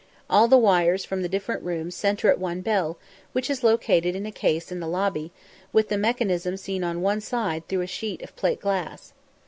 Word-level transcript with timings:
All 0.31 0.47
the 0.47 0.57
wires 0.57 1.05
from 1.05 1.21
the 1.21 1.29
different 1.29 1.61
rooms 1.61 1.93
centre 1.95 2.31
at 2.31 2.39
one 2.39 2.61
bell, 2.61 2.97
which 3.33 3.51
is 3.51 3.63
located 3.63 4.15
in 4.15 4.25
a 4.25 4.31
case 4.31 4.71
in 4.71 4.79
the 4.79 4.87
lobby, 4.87 5.31
with 5.71 5.89
the 5.89 5.95
mechanism 5.99 6.57
seen 6.57 6.83
on 6.83 7.03
one 7.03 7.21
side 7.21 7.67
through 7.67 7.81
a 7.81 7.85
sheet 7.85 8.23
of 8.23 8.35
plate 8.35 8.61
glass. 8.61 9.13